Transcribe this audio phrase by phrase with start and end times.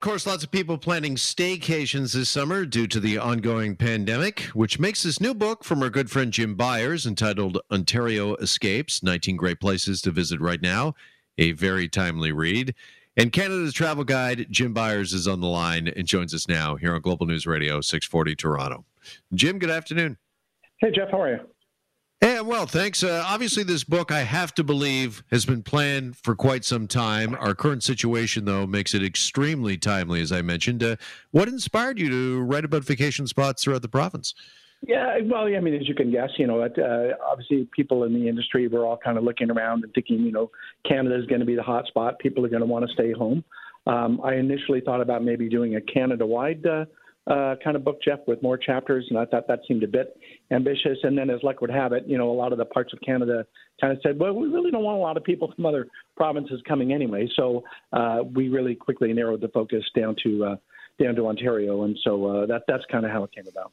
[0.00, 4.78] Of course, lots of people planning staycations this summer due to the ongoing pandemic, which
[4.78, 9.58] makes this new book from our good friend Jim Byers entitled Ontario Escapes 19 Great
[9.58, 10.94] Places to Visit Right Now,
[11.36, 12.76] a very timely read.
[13.16, 16.94] And Canada's travel guide, Jim Byers, is on the line and joins us now here
[16.94, 18.84] on Global News Radio 640 Toronto.
[19.34, 20.16] Jim, good afternoon.
[20.76, 21.40] Hey, Jeff, how are you?
[22.20, 23.04] Hey, well, thanks.
[23.04, 27.36] Uh, obviously, this book, I have to believe, has been planned for quite some time.
[27.36, 30.82] Our current situation, though, makes it extremely timely, as I mentioned.
[30.82, 30.96] Uh,
[31.30, 34.34] what inspired you to write about vacation spots throughout the province?
[34.84, 38.28] Yeah, well, I mean, as you can guess, you know, uh, obviously people in the
[38.28, 40.50] industry were all kind of looking around and thinking, you know,
[40.88, 42.18] Canada is going to be the hot spot.
[42.18, 43.44] People are going to want to stay home.
[43.86, 46.84] Um, I initially thought about maybe doing a Canada-wide uh,
[47.28, 50.16] uh, kind of book, Jeff, with more chapters, and I thought that seemed a bit
[50.50, 50.98] ambitious.
[51.02, 53.00] And then, as luck would have it, you know, a lot of the parts of
[53.04, 53.46] Canada
[53.80, 56.60] kind of said, well, we really don't want a lot of people from other provinces
[56.66, 57.28] coming anyway.
[57.36, 60.56] So uh, we really quickly narrowed the focus down to uh,
[61.00, 63.72] down to Ontario, and so uh, that that's kind of how it came about.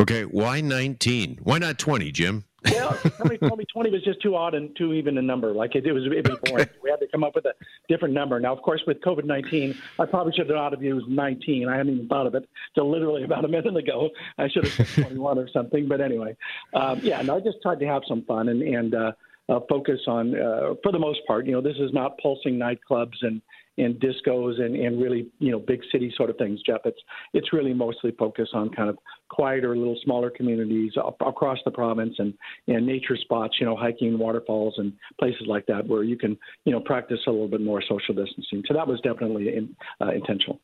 [0.00, 1.40] Okay, why 19?
[1.42, 2.44] Why not 20, Jim?
[2.66, 5.52] yeah, somebody told me 20 was just too odd and too even a number.
[5.52, 6.68] Like it, it was, it was boring.
[6.82, 7.52] We had to come up with a
[7.88, 8.40] different number.
[8.40, 11.68] Now, of course, with COVID 19, I probably should have not have used 19.
[11.68, 14.10] I hadn't even thought of it until literally about a minute ago.
[14.38, 15.86] I should have said 21 or something.
[15.86, 16.36] But anyway,
[16.72, 19.12] um, yeah, no, I just tried to have some fun and, and uh,
[19.48, 23.16] uh, focus on, uh, for the most part, you know, this is not pulsing nightclubs
[23.22, 23.42] and
[23.78, 26.80] and discos and, and really you know big city sort of things, Jeff.
[26.84, 27.00] It's
[27.32, 32.14] it's really mostly focused on kind of quieter, little smaller communities up, across the province
[32.18, 32.34] and
[32.68, 36.72] and nature spots, you know, hiking, waterfalls, and places like that where you can you
[36.72, 38.62] know practice a little bit more social distancing.
[38.66, 40.60] So that was definitely in, uh, intentional.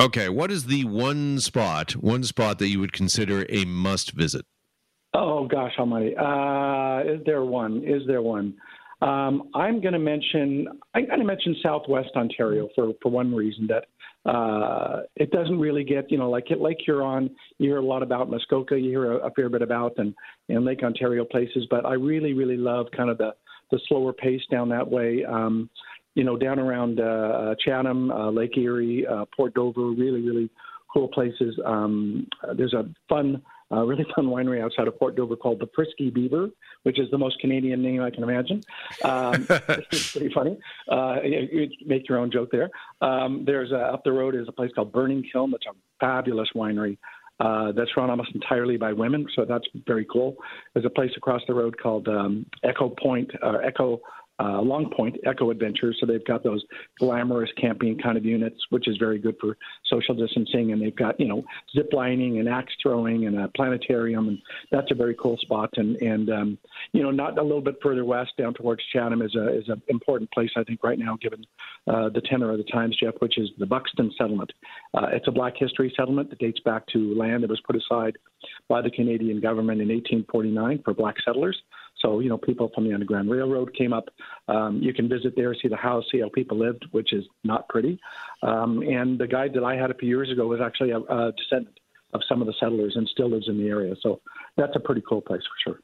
[0.00, 4.44] Okay, what is the one spot, one spot that you would consider a must visit?
[5.14, 6.14] Oh gosh, almighty!
[6.14, 7.82] Uh, is there one?
[7.82, 8.54] Is there one?
[9.02, 13.68] Um, I'm going to mention I'm going to mention Southwest Ontario for for one reason
[13.68, 17.30] that uh, it doesn't really get you know like Lake Huron.
[17.58, 18.78] You hear a lot about Muskoka.
[18.78, 20.14] You hear a, a fair bit about and
[20.48, 21.66] and Lake Ontario places.
[21.70, 23.34] But I really really love kind of the
[23.70, 25.24] the slower pace down that way.
[25.24, 25.68] Um,
[26.14, 30.50] you know, down around uh, Chatham, uh, Lake Erie, uh, Port Dover, really really
[30.96, 31.58] cool places.
[31.64, 32.26] Um,
[32.56, 36.48] there's a fun a really fun winery outside of Port Dover called the Frisky Beaver,
[36.84, 38.62] which is the most Canadian name I can imagine.
[39.04, 40.56] Um, it's pretty funny.
[40.90, 42.70] Uh, you, you, make your own joke there.
[43.00, 45.50] Um, there's a, up the road is a place called Burning Kiln.
[45.50, 46.96] That's a fabulous winery.
[47.38, 50.36] Uh, that's run almost entirely by women, so that's very cool.
[50.72, 54.00] There's a place across the road called um, Echo Point, uh, Echo
[54.38, 55.96] uh, Long Point Eco Adventures.
[56.00, 56.62] So they've got those
[56.98, 60.72] glamorous camping kind of units, which is very good for social distancing.
[60.72, 64.38] And they've got you know zip lining and axe throwing and a planetarium, and
[64.70, 65.70] that's a very cool spot.
[65.76, 66.58] And and um,
[66.92, 69.82] you know not a little bit further west down towards Chatham is a is an
[69.88, 71.44] important place I think right now given
[71.86, 74.52] uh, the tenor of the times, Jeff, which is the Buxton Settlement.
[74.94, 78.16] Uh, it's a Black History settlement that dates back to land that was put aside
[78.68, 81.60] by the Canadian government in 1849 for black settlers.
[82.02, 84.08] So, you know, people from the Underground Railroad came up.
[84.48, 87.68] Um, you can visit there, see the house, see how people lived, which is not
[87.68, 87.98] pretty.
[88.42, 91.32] Um, and the guide that I had a few years ago was actually a, a
[91.32, 91.78] descendant
[92.12, 93.94] of some of the settlers and still lives in the area.
[94.02, 94.20] So
[94.56, 95.80] that's a pretty cool place for sure.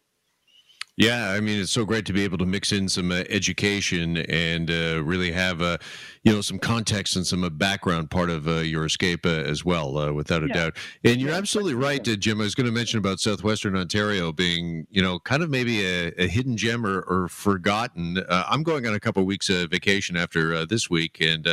[0.99, 4.19] Yeah, I mean, it's so great to be able to mix in some uh, education
[4.19, 5.79] and uh, really have, uh,
[6.23, 9.65] you know, some context and some uh, background part of uh, your escape uh, as
[9.65, 10.55] well, without a yeah.
[10.55, 10.77] doubt.
[11.03, 12.43] And you're yeah, absolutely right, Jim.
[12.43, 16.13] I was going to mention about southwestern Ontario being, you know, kind of maybe a,
[16.19, 18.23] a hidden gem or, or forgotten.
[18.29, 21.47] I'm going on a couple of weeks of vacation after this week, and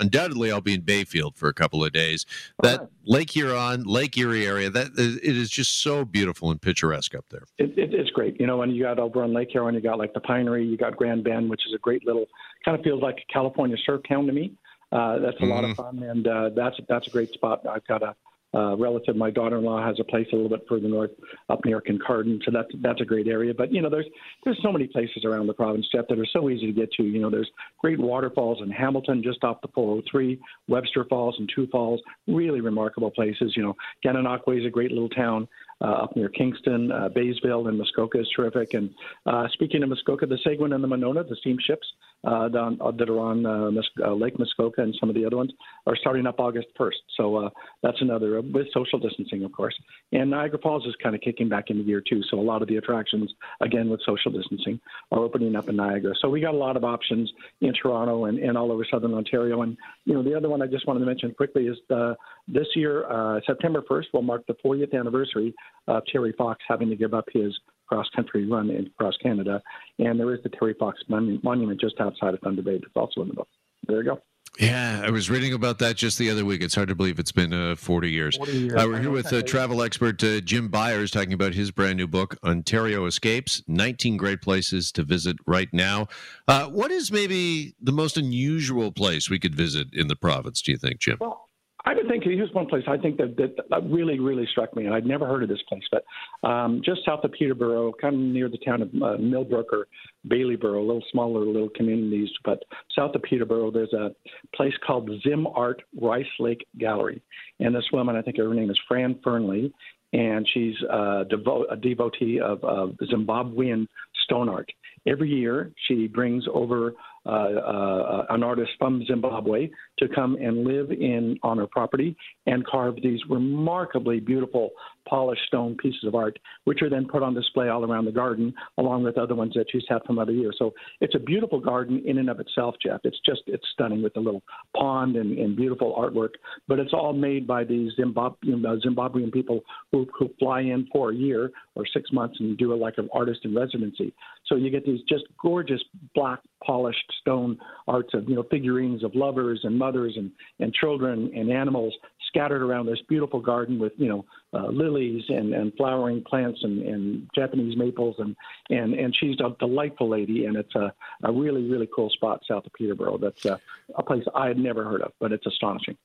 [0.00, 2.26] undoubtedly I'll be in Bayfield for a couple of days.
[2.64, 2.88] That right.
[3.04, 7.44] Lake Huron, Lake Erie area, that it is just so beautiful and picturesque up there.
[7.58, 9.98] It, it, it's great, you know, and you got over on Lake Huron, you got
[9.98, 12.26] like the Pinery, you got Grand Bend, which is a great little
[12.64, 14.52] kind of feels like a California surf town to me.
[14.92, 15.50] Uh, that's a mm-hmm.
[15.50, 15.98] lot of mm-hmm.
[15.98, 17.64] fun, and uh, that's that's a great spot.
[17.66, 18.14] I've got a
[18.52, 21.12] uh, relative, my daughter-in-law has a place a little bit further north,
[21.48, 23.54] up near Kincardine, so that's that's a great area.
[23.54, 24.06] But you know, there's
[24.44, 27.04] there's so many places around the province, Jeff, that are so easy to get to.
[27.04, 31.70] You know, there's great waterfalls in Hamilton, just off the 403, Webster Falls and Tews
[31.70, 33.52] Falls, really remarkable places.
[33.56, 35.46] You know, Gananoque is a great little town
[35.86, 38.74] up near Kingston, uh, Baysville, and Muskoka is terrific.
[38.74, 38.90] And
[39.26, 41.86] uh, speaking of Muskoka, the Segwun and the Wenonah, the steamships
[42.24, 43.70] uh, down, uh, that are on uh,
[44.04, 45.52] uh, Lake Muskoka and some of the other ones
[45.86, 47.00] are starting up August 1st.
[47.16, 47.50] So uh,
[47.82, 49.74] that's another, uh, with social distancing, of course.
[50.12, 52.22] And Niagara Falls is kind of kicking back into gear too.
[52.30, 54.80] So a lot of the attractions, again, with social distancing,
[55.10, 56.14] are opening up in Niagara.
[56.20, 57.30] So we got a lot of options
[57.60, 59.62] in Toronto and, and all over Southern Ontario.
[59.62, 62.16] And, you know, the other one I just wanted to mention quickly is the,
[62.48, 65.54] this year, September 1st, will mark the 40th anniversary
[65.88, 67.56] of Terry Fox having to give up his
[67.90, 69.60] cross country run in across Canada.
[69.98, 73.28] And there is the Terry Fox Monument just outside of Thunder Bay that's also in
[73.28, 73.48] the book.
[73.86, 74.20] There you go.
[74.58, 76.60] Yeah, I was reading about that just the other week.
[76.60, 78.36] It's hard to believe it's been uh, 40 years.
[78.36, 78.72] 40 years.
[78.74, 82.08] Uh, we're here with uh, travel expert uh, Jim Byers talking about his brand new
[82.08, 86.08] book, Ontario Escapes 19 Great Places to Visit Right Now.
[86.48, 90.72] Uh, what is maybe the most unusual place we could visit in the province, do
[90.72, 91.18] you think, Jim?
[91.20, 91.49] Well,
[91.84, 94.86] I would think here's one place I think that, that, that really, really struck me,
[94.86, 96.04] and I'd never heard of this place, but
[96.48, 99.86] um, just south of Peterborough, kind of near the town of uh, Millbrook or
[100.28, 102.62] Bailieboro, a little smaller little communities, but
[102.94, 104.14] south of Peterborough, there's a
[104.54, 107.22] place called Zim Art Rice Lake Gallery,
[107.60, 109.72] and this woman, I think her name is Fran Fernley,
[110.12, 113.86] and she's a, devo- a devotee of, of Zimbabwean
[114.24, 114.70] stone art.
[115.06, 116.94] Every year, she brings over
[117.26, 119.68] uh, uh, an artist from Zimbabwe
[119.98, 124.70] to come and live in on her property and carve these remarkably beautiful
[125.10, 128.54] polished stone pieces of art, which are then put on display all around the garden,
[128.78, 130.54] along with other ones that she's had from other years.
[130.56, 133.00] So it's a beautiful garden in and of itself, Jeff.
[133.02, 134.42] It's just it's stunning with the little
[134.76, 136.34] pond and, and beautiful artwork.
[136.68, 139.60] But it's all made by these Zimbabwean, uh, Zimbabwean people
[139.90, 143.08] who, who fly in for a year or six months and do a like an
[143.12, 144.14] artist in residency.
[144.46, 145.82] So you get these just gorgeous
[146.14, 147.58] black polished stone
[147.88, 151.94] arts of you know figurines of lovers and mothers and and children and animals
[152.28, 156.82] scattered around this beautiful garden with you know uh, lilies and, and flowering plants and,
[156.82, 158.36] and Japanese maples and
[158.68, 160.92] and and she's a delightful lady and it's a,
[161.24, 163.18] a really really cool spot south of Peterborough.
[163.18, 163.60] That's a,
[163.96, 165.96] a place I had never heard of, but it's astonishing.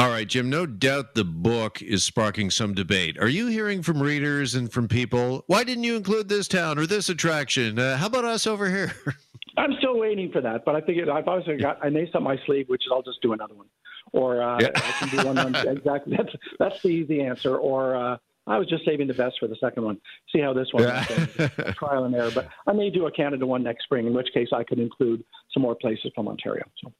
[0.00, 3.18] All right, Jim, no doubt the book is sparking some debate.
[3.18, 6.86] Are you hearing from readers and from people, why didn't you include this town or
[6.86, 7.78] this attraction?
[7.78, 8.94] Uh, how about us over here?
[9.58, 12.38] I'm still waiting for that, but I figured I've obviously got I naced up my
[12.46, 13.66] sleeve, which is I'll just do another one,
[14.12, 14.70] or uh, yeah.
[14.74, 16.16] I can do one on exactly.
[16.16, 17.56] That's that's the easy answer.
[17.56, 18.16] Or uh,
[18.46, 20.00] I was just saving the best for the second one.
[20.34, 21.04] See how this one yeah.
[21.76, 22.30] trial and error.
[22.34, 25.24] But I may do a Canada one next spring, in which case I could include
[25.52, 26.64] some more places from Ontario.
[26.82, 26.92] So.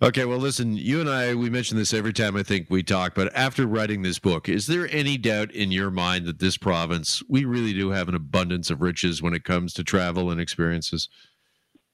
[0.00, 3.14] Okay, well, listen, you and I, we mention this every time I think we talk,
[3.14, 7.22] but after writing this book, is there any doubt in your mind that this province,
[7.28, 11.08] we really do have an abundance of riches when it comes to travel and experiences?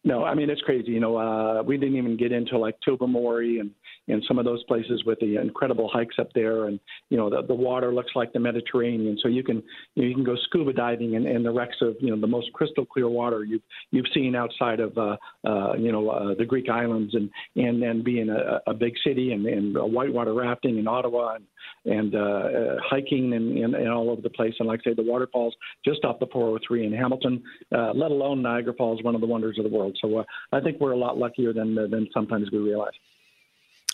[0.04, 0.92] No, I mean it's crazy.
[0.92, 3.72] You know, uh, we didn't even get into like Tobermory and
[4.08, 7.42] and some of those places with the incredible hikes up there, and you know the,
[7.46, 9.62] the water looks like the Mediterranean, so you can
[9.94, 12.26] you, know, you can go scuba diving in, in the wrecks of you know the
[12.26, 15.16] most crystal clear water you've you've seen outside of uh,
[15.46, 18.94] uh, you know uh, the Greek islands, and and then be in a, a big
[19.04, 21.44] city and, and whitewater rafting in Ottawa and
[21.84, 24.94] and uh, uh, hiking and, and, and all over the place, and like I say,
[24.94, 25.54] the waterfalls
[25.84, 27.42] just off the 403 in Hamilton,
[27.74, 29.96] uh, let alone Niagara Falls, one of the wonders of the world.
[30.00, 32.92] So uh, I think we're a lot luckier than than sometimes we realize.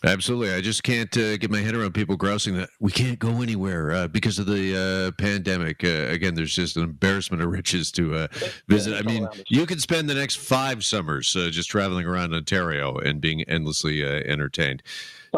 [0.04, 0.52] Absolutely.
[0.52, 3.90] I just can't uh, get my head around people grousing that we can't go anywhere
[3.90, 5.82] uh, because of the uh, pandemic.
[5.82, 8.28] Uh, again, there's just an embarrassment of riches to uh,
[8.68, 8.92] visit.
[8.92, 12.96] Yeah, I mean, you could spend the next five summers uh, just traveling around Ontario
[12.98, 14.82] and being endlessly entertained.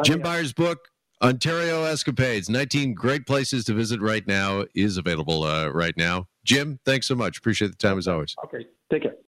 [0.04, 0.88] Jim Byers' book,
[1.22, 6.26] Ontario Escapades 19 Great Places to Visit Right Now, is available right now.
[6.44, 7.38] Jim, thanks so much.
[7.38, 8.34] Appreciate the time as always.
[8.44, 8.66] Okay.
[8.90, 9.16] Take care.